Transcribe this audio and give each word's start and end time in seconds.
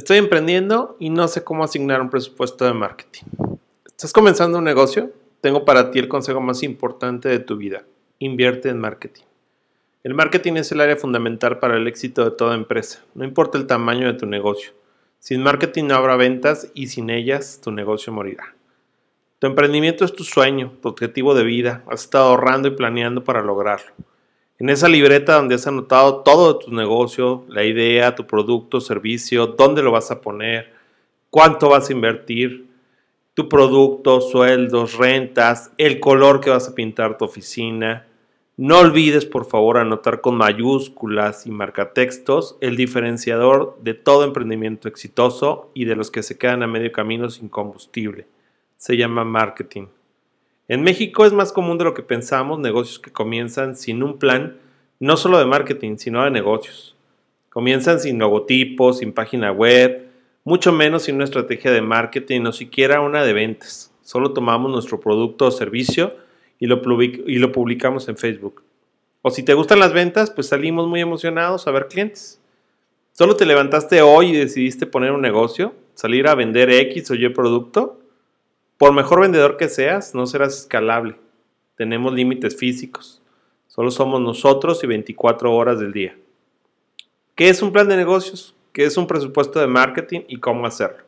Estoy 0.00 0.16
emprendiendo 0.16 0.96
y 0.98 1.10
no 1.10 1.28
sé 1.28 1.44
cómo 1.44 1.62
asignar 1.62 2.00
un 2.00 2.08
presupuesto 2.08 2.64
de 2.64 2.72
marketing. 2.72 3.20
¿Estás 3.86 4.14
comenzando 4.14 4.56
un 4.56 4.64
negocio? 4.64 5.12
Tengo 5.42 5.66
para 5.66 5.90
ti 5.90 5.98
el 5.98 6.08
consejo 6.08 6.40
más 6.40 6.62
importante 6.62 7.28
de 7.28 7.38
tu 7.38 7.58
vida. 7.58 7.84
Invierte 8.18 8.70
en 8.70 8.78
marketing. 8.78 9.24
El 10.02 10.14
marketing 10.14 10.54
es 10.54 10.72
el 10.72 10.80
área 10.80 10.96
fundamental 10.96 11.58
para 11.58 11.76
el 11.76 11.86
éxito 11.86 12.24
de 12.24 12.30
toda 12.30 12.54
empresa, 12.54 13.04
no 13.14 13.24
importa 13.24 13.58
el 13.58 13.66
tamaño 13.66 14.06
de 14.06 14.18
tu 14.18 14.24
negocio. 14.24 14.72
Sin 15.18 15.42
marketing 15.42 15.88
no 15.88 15.96
habrá 15.96 16.16
ventas 16.16 16.70
y 16.72 16.86
sin 16.86 17.10
ellas 17.10 17.60
tu 17.62 17.70
negocio 17.70 18.10
morirá. 18.10 18.54
Tu 19.38 19.48
emprendimiento 19.48 20.06
es 20.06 20.14
tu 20.14 20.24
sueño, 20.24 20.72
tu 20.80 20.88
objetivo 20.88 21.34
de 21.34 21.44
vida. 21.44 21.84
Has 21.88 22.04
estado 22.04 22.30
ahorrando 22.30 22.68
y 22.68 22.70
planeando 22.70 23.22
para 23.22 23.42
lograrlo. 23.42 23.92
En 24.60 24.68
esa 24.68 24.90
libreta 24.90 25.36
donde 25.36 25.54
has 25.54 25.66
anotado 25.66 26.16
todo 26.16 26.52
de 26.52 26.64
tu 26.66 26.74
negocio, 26.74 27.46
la 27.48 27.64
idea, 27.64 28.14
tu 28.14 28.26
producto, 28.26 28.78
servicio, 28.78 29.46
dónde 29.46 29.82
lo 29.82 29.90
vas 29.90 30.10
a 30.10 30.20
poner, 30.20 30.74
cuánto 31.30 31.70
vas 31.70 31.88
a 31.88 31.92
invertir, 31.94 32.66
tu 33.32 33.48
producto, 33.48 34.20
sueldos, 34.20 34.98
rentas, 34.98 35.72
el 35.78 35.98
color 35.98 36.42
que 36.42 36.50
vas 36.50 36.68
a 36.68 36.74
pintar 36.74 37.16
tu 37.16 37.24
oficina. 37.24 38.06
No 38.58 38.80
olvides, 38.80 39.24
por 39.24 39.46
favor, 39.46 39.78
anotar 39.78 40.20
con 40.20 40.36
mayúsculas 40.36 41.46
y 41.46 41.50
marcatextos 41.50 42.58
el 42.60 42.76
diferenciador 42.76 43.78
de 43.80 43.94
todo 43.94 44.24
emprendimiento 44.24 44.88
exitoso 44.88 45.70
y 45.72 45.86
de 45.86 45.96
los 45.96 46.10
que 46.10 46.22
se 46.22 46.36
quedan 46.36 46.62
a 46.62 46.66
medio 46.66 46.92
camino 46.92 47.30
sin 47.30 47.48
combustible. 47.48 48.26
Se 48.76 48.98
llama 48.98 49.24
marketing. 49.24 49.86
En 50.70 50.82
México 50.82 51.24
es 51.24 51.32
más 51.32 51.52
común 51.52 51.78
de 51.78 51.84
lo 51.84 51.94
que 51.94 52.04
pensamos 52.04 52.60
negocios 52.60 53.00
que 53.00 53.10
comienzan 53.10 53.74
sin 53.74 54.04
un 54.04 54.20
plan, 54.20 54.56
no 55.00 55.16
solo 55.16 55.40
de 55.40 55.44
marketing, 55.44 55.96
sino 55.96 56.22
de 56.22 56.30
negocios. 56.30 56.94
Comienzan 57.48 57.98
sin 57.98 58.20
logotipos, 58.20 58.98
sin 58.98 59.12
página 59.12 59.50
web, 59.50 60.06
mucho 60.44 60.70
menos 60.70 61.02
sin 61.02 61.16
una 61.16 61.24
estrategia 61.24 61.72
de 61.72 61.82
marketing 61.82 62.42
o 62.42 62.52
siquiera 62.52 63.00
una 63.00 63.24
de 63.24 63.32
ventas. 63.32 63.92
Solo 64.02 64.32
tomamos 64.32 64.70
nuestro 64.70 65.00
producto 65.00 65.46
o 65.46 65.50
servicio 65.50 66.14
y 66.60 66.68
lo, 66.68 66.80
y 67.02 67.38
lo 67.40 67.50
publicamos 67.50 68.08
en 68.08 68.16
Facebook. 68.16 68.62
O 69.22 69.30
si 69.32 69.42
te 69.42 69.54
gustan 69.54 69.80
las 69.80 69.92
ventas, 69.92 70.30
pues 70.30 70.46
salimos 70.46 70.86
muy 70.86 71.00
emocionados 71.00 71.66
a 71.66 71.72
ver 71.72 71.88
clientes. 71.88 72.40
Solo 73.10 73.34
te 73.34 73.44
levantaste 73.44 74.02
hoy 74.02 74.28
y 74.28 74.36
decidiste 74.36 74.86
poner 74.86 75.10
un 75.10 75.20
negocio, 75.20 75.74
salir 75.94 76.28
a 76.28 76.36
vender 76.36 76.70
X 76.70 77.10
o 77.10 77.16
Y 77.16 77.28
producto 77.30 77.99
por 78.80 78.94
mejor 78.94 79.20
vendedor 79.20 79.58
que 79.58 79.68
seas, 79.68 80.14
no 80.14 80.24
serás 80.24 80.60
escalable. 80.60 81.14
Tenemos 81.76 82.14
límites 82.14 82.56
físicos. 82.56 83.20
Solo 83.66 83.90
somos 83.90 84.22
nosotros 84.22 84.82
y 84.82 84.86
24 84.86 85.54
horas 85.54 85.78
del 85.78 85.92
día. 85.92 86.16
¿Qué 87.34 87.50
es 87.50 87.60
un 87.60 87.72
plan 87.72 87.90
de 87.90 87.98
negocios? 87.98 88.56
¿Qué 88.72 88.84
es 88.84 88.96
un 88.96 89.06
presupuesto 89.06 89.60
de 89.60 89.66
marketing 89.66 90.20
y 90.28 90.40
cómo 90.40 90.64
hacerlo? 90.64 91.04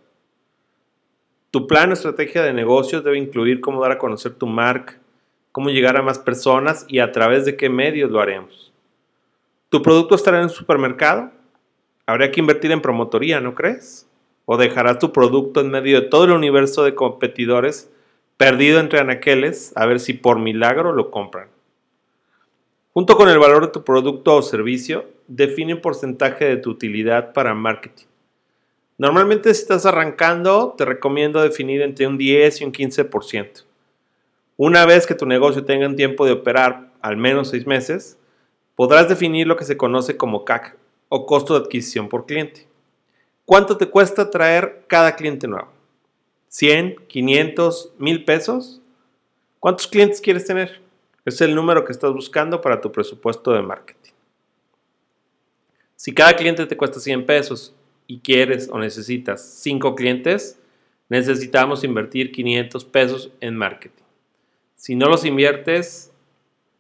Tu 1.51 1.67
plan 1.67 1.89
o 1.89 1.95
estrategia 1.95 2.43
de 2.43 2.53
negocios 2.53 3.05
debe 3.05 3.17
incluir 3.17 3.63
cómo 3.63 3.81
dar 3.81 3.93
a 3.93 3.99
conocer 3.99 4.35
tu 4.35 4.47
marca, 4.47 4.99
cómo 5.51 5.71
llegar 5.71 5.97
a 5.97 6.03
más 6.03 6.19
personas 6.19 6.85
y 6.89 6.99
a 6.99 7.11
través 7.11 7.47
de 7.47 7.57
qué 7.57 7.71
medios 7.71 8.11
lo 8.11 8.21
haremos. 8.21 8.71
¿Tu 9.71 9.81
producto 9.81 10.15
estará 10.15 10.37
en 10.37 10.45
un 10.45 10.51
supermercado? 10.51 11.33
Habría 12.05 12.31
que 12.31 12.41
invertir 12.41 12.71
en 12.71 12.83
promotoría, 12.83 13.41
¿no 13.41 13.55
crees? 13.55 14.07
O 14.45 14.57
dejarás 14.57 14.99
tu 14.99 15.13
producto 15.13 15.61
en 15.61 15.71
medio 15.71 16.01
de 16.01 16.09
todo 16.09 16.25
el 16.25 16.33
universo 16.33 16.85
de 16.85 16.95
competidores 16.95 17.91
perdido 18.37 18.81
entre 18.81 18.99
anaqueles 18.99 19.73
a 19.77 19.87
ver 19.87 20.01
si 20.01 20.15
por 20.15 20.39
milagro 20.39 20.93
lo 20.93 21.11
compran. 21.11 21.49
Junto 22.93 23.17
con 23.17 23.29
el 23.29 23.39
valor 23.39 23.67
de 23.67 23.73
tu 23.73 23.85
producto 23.85 24.37
o 24.37 24.43
servicio, 24.43 25.07
define 25.27 25.75
un 25.75 25.81
porcentaje 25.81 26.45
de 26.45 26.57
tu 26.57 26.71
utilidad 26.71 27.33
para 27.33 27.55
marketing. 27.55 28.07
Normalmente 28.99 29.55
si 29.55 29.63
estás 29.63 29.87
arrancando, 29.87 30.75
te 30.77 30.85
recomiendo 30.85 31.41
definir 31.41 31.81
entre 31.83 32.07
un 32.07 32.19
10 32.19 32.61
y 32.61 32.65
un 32.65 32.73
15%. 32.73 33.65
Una 34.57 34.85
vez 34.85 35.07
que 35.07 35.15
tu 35.15 35.25
negocio 35.25 35.65
tenga 35.65 35.87
un 35.87 35.97
tiempo 35.97 36.27
de 36.27 36.33
operar 36.33 36.93
al 37.01 37.17
menos 37.17 37.49
6 37.49 37.67
meses, 37.67 38.19
podrás 38.77 39.09
definir 39.09 39.47
lo 39.47 39.57
que 39.57 39.65
se 39.65 39.77
conoce 39.77 40.17
como 40.17 40.45
CAC 40.45 40.77
o 41.09 41.27
costo 41.27 41.55
de 41.55 41.65
adquisición 41.65 42.09
por 42.09 42.27
cliente. 42.27 42.69
¿Cuánto 43.45 43.77
te 43.77 43.87
cuesta 43.87 44.31
traer 44.31 44.85
cada 44.87 45.17
cliente 45.17 45.49
nuevo? 45.49 45.69
¿100, 46.51 47.07
500, 47.09 47.93
1000 47.99 48.25
pesos? 48.25 48.81
¿Cuántos 49.59 49.87
clientes 49.89 50.21
quieres 50.21 50.45
tener? 50.45 50.81
Es 51.25 51.41
el 51.41 51.55
número 51.55 51.85
que 51.85 51.93
estás 51.93 52.13
buscando 52.13 52.61
para 52.61 52.81
tu 52.81 52.93
presupuesto 52.93 53.53
de 53.53 53.63
marketing. 53.63 54.13
Si 55.97 56.13
cada 56.13 56.35
cliente 56.35 56.67
te 56.67 56.77
cuesta 56.77 57.01
100 57.01 57.27
pesos 57.27 57.75
y 58.07 58.21
quieres 58.21 58.69
o 58.71 58.79
necesitas 58.79 59.41
5 59.41 59.95
clientes, 59.95 60.59
necesitamos 61.09 61.85
invertir 61.85 62.33
500 62.33 62.85
pesos 62.85 63.31
en 63.41 63.57
marketing. 63.57 64.03
Si 64.77 64.95
no 64.95 65.07
los 65.09 65.25
inviertes, 65.25 66.13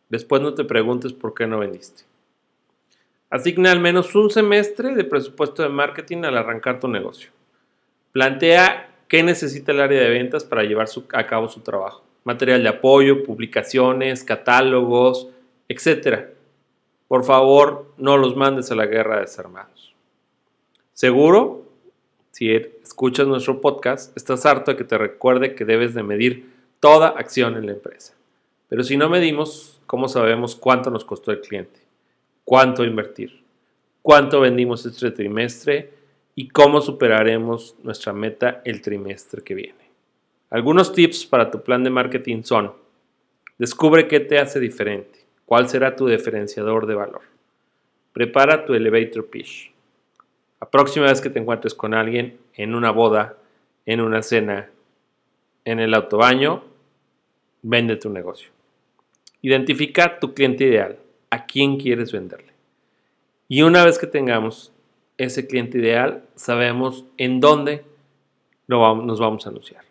después 0.09 0.43
no 0.43 0.55
te 0.55 0.65
preguntes 0.65 1.13
por 1.13 1.35
qué 1.35 1.47
no 1.47 1.59
vendiste. 1.59 2.05
Asigna 3.33 3.73
al 3.73 3.81
menos 3.81 4.15
un 4.15 4.29
semestre 4.29 4.95
de 4.95 5.05
presupuesto 5.05 5.63
de 5.63 5.71
marketing 5.71 6.25
al 6.25 6.37
arrancar 6.37 6.79
tu 6.79 6.87
negocio. 6.87 7.31
Plantea 8.13 8.95
qué 9.09 9.23
necesita 9.23 9.73
el 9.73 9.81
área 9.81 10.03
de 10.03 10.11
ventas 10.11 10.45
para 10.45 10.65
llevar 10.65 10.87
a 11.15 11.27
cabo 11.27 11.49
su 11.49 11.61
trabajo. 11.61 12.05
Material 12.25 12.63
de 12.63 12.69
apoyo, 12.69 13.25
publicaciones, 13.25 14.23
catálogos, 14.23 15.31
etc. 15.67 16.27
Por 17.09 17.25
favor, 17.25 17.87
no 17.97 18.19
los 18.19 18.37
mandes 18.37 18.71
a 18.71 18.75
la 18.75 18.85
guerra 18.85 19.15
de 19.15 19.23
desarmados. 19.23 19.95
Seguro, 20.93 21.65
si 22.33 22.51
escuchas 22.51 23.27
nuestro 23.27 23.63
podcast, 23.63 24.15
estás 24.15 24.45
harto 24.45 24.73
de 24.73 24.77
que 24.77 24.85
te 24.85 24.99
recuerde 24.99 25.55
que 25.55 25.65
debes 25.65 25.95
de 25.95 26.03
medir 26.03 26.51
toda 26.81 27.09
acción 27.09 27.57
en 27.57 27.65
la 27.65 27.73
empresa. 27.73 28.13
Pero 28.69 28.83
si 28.83 28.99
no 28.99 29.09
medimos, 29.09 29.81
¿cómo 29.87 30.07
sabemos 30.09 30.55
cuánto 30.55 30.91
nos 30.91 31.07
costó 31.07 31.31
el 31.31 31.41
cliente? 31.41 31.82
Cuánto 32.53 32.85
invertir, 32.85 33.41
cuánto 34.03 34.39
vendimos 34.43 34.85
este 34.85 35.11
trimestre 35.11 35.91
y 36.35 36.49
cómo 36.49 36.83
superaremos 36.83 37.77
nuestra 37.83 38.13
meta 38.13 38.61
el 38.67 38.83
trimestre 38.83 39.41
que 39.43 39.55
viene. 39.55 39.89
Algunos 40.51 40.93
tips 40.93 41.25
para 41.25 41.51
tu 41.51 41.63
plan 41.63 41.83
de 41.83 41.89
marketing 41.89 42.43
son, 42.43 42.75
descubre 43.57 44.07
qué 44.07 44.21
te 44.21 44.39
hace 44.39 44.61
diferente, 44.61 45.21
cuál 45.47 45.67
será 45.67 45.97
tu 45.97 46.07
diferenciador 46.09 46.85
de 46.85 46.95
valor. 46.95 47.23
Prepara 48.13 48.67
tu 48.67 48.75
elevator 48.75 49.31
pitch. 49.31 49.73
La 50.61 50.69
próxima 50.69 51.07
vez 51.07 51.23
que 51.23 51.31
te 51.31 51.39
encuentres 51.39 51.73
con 51.73 51.95
alguien 51.95 52.37
en 52.53 52.75
una 52.75 52.91
boda, 52.91 53.39
en 53.87 54.03
una 54.03 54.23
cena, 54.23 54.69
en 55.65 55.81
el 55.81 55.95
autobaño, 55.95 56.65
vende 57.63 57.97
tu 57.97 58.11
negocio. 58.11 58.51
Identifica 59.41 60.21
tu 60.21 60.35
cliente 60.35 60.65
ideal 60.65 60.99
a 61.33 61.47
quién 61.47 61.79
quieres 61.79 62.13
venderle. 62.13 62.53
Y 63.49 63.63
una 63.63 63.87
vez 63.87 63.99
que 63.99 64.07
tengamos 64.07 64.71
ese 65.17 65.47
cliente 65.47 65.79
ideal, 65.79 66.25
sabemos 66.35 67.07
en 67.17 67.41
dónde 67.41 67.85
nos 68.67 69.19
vamos 69.19 69.47
a 69.47 69.49
anunciar. 69.49 69.83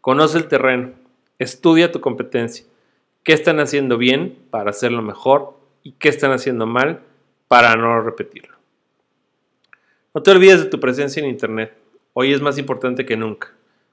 Conoce 0.00 0.38
el 0.38 0.48
terreno, 0.48 0.92
estudia 1.38 1.92
tu 1.92 2.00
competencia, 2.00 2.64
qué 3.22 3.34
están 3.34 3.60
haciendo 3.60 3.98
bien 3.98 4.38
para 4.48 4.70
hacerlo 4.70 5.02
mejor 5.02 5.58
y 5.82 5.92
qué 5.92 6.08
están 6.08 6.32
haciendo 6.32 6.66
mal 6.66 7.02
para 7.48 7.76
no 7.76 8.00
repetirlo. 8.00 8.56
No 10.14 10.22
te 10.22 10.30
olvides 10.30 10.64
de 10.64 10.70
tu 10.70 10.80
presencia 10.80 11.22
en 11.22 11.28
Internet. 11.28 11.74
Hoy 12.14 12.32
es 12.32 12.40
más 12.40 12.56
importante 12.56 13.04
que 13.04 13.16
nunca. 13.18 13.52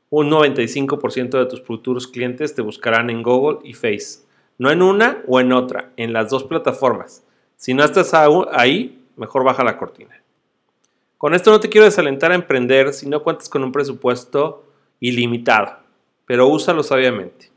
Un 0.09 0.29
95% 0.29 1.39
de 1.39 1.45
tus 1.45 1.62
futuros 1.62 2.07
clientes 2.07 2.56
te 2.56 2.62
buscarán 2.62 3.09
en 3.09 3.21
Google 3.21 3.59
y 3.65 3.74
Face 3.74 4.25
no 4.57 4.72
en 4.72 4.81
una 4.81 5.24
o 5.28 5.40
en 5.40 5.52
otra, 5.52 5.92
en 5.98 6.13
las 6.13 6.30
dos 6.30 6.44
plataformas. 6.44 7.24
Si 7.57 7.74
no 7.74 7.84
estás 7.84 8.13
ahí, 8.13 9.04
mejor 9.16 9.44
baja 9.44 9.63
la 9.63 9.78
cortina. 9.78 10.22
Con 11.18 11.34
esto 11.34 11.52
no 11.52 11.60
te 11.60 11.69
quiero 11.69 11.86
desalentar 11.86 12.31
a 12.31 12.36
emprender 12.36 12.94
si 12.94 13.07
no 13.10 13.24
cuentas 13.24 13.50
con 13.50 13.63
un 13.63 13.72
presupuesto 13.72 14.66
ilimitado, 15.00 15.78
pero 16.25 16.48
úsalo 16.48 16.84
sabiamente. 16.84 17.50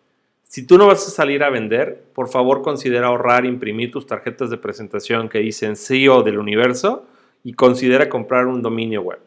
Si 0.45 0.67
tú 0.67 0.79
no 0.79 0.87
vas 0.87 1.07
a 1.07 1.11
salir 1.11 1.43
a 1.43 1.51
vender, 1.51 2.05
por 2.15 2.29
favor 2.29 2.63
considera 2.63 3.09
ahorrar 3.09 3.45
imprimir 3.45 3.91
tus 3.91 4.07
tarjetas 4.07 4.49
de 4.49 4.57
presentación 4.57 5.29
que 5.29 5.41
dicen 5.41 5.77
CEO 5.77 6.23
del 6.23 6.39
universo 6.39 7.05
y 7.45 7.53
considera 7.53 8.09
comprar 8.09 8.47
un 8.47 8.63
dominio 8.63 9.03
web. 9.03 9.21